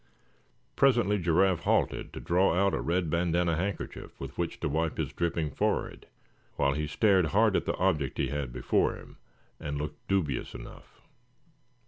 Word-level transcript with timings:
Presently 0.75 1.19
Giraffe 1.19 1.59
halted, 1.59 2.11
to 2.13 2.19
draw 2.19 2.55
out 2.55 2.73
a 2.73 2.81
red 2.81 3.11
bandana 3.11 3.55
handkerchief 3.55 4.19
with 4.19 4.35
which 4.35 4.59
to 4.61 4.67
wipe 4.67 4.97
his 4.97 5.13
dripping 5.13 5.51
forehead, 5.51 6.07
while 6.55 6.73
he 6.73 6.87
stared 6.87 7.25
hard 7.27 7.55
at 7.55 7.65
the 7.65 7.75
object 7.77 8.17
he 8.17 8.29
had 8.29 8.51
before 8.51 8.95
him, 8.97 9.17
and 9.59 9.77
looked 9.77 10.07
dubious 10.07 10.55
enough. 10.55 11.01